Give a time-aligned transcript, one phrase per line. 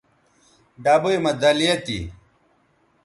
[0.83, 1.99] ڈبئ مہ دَلیہ تھی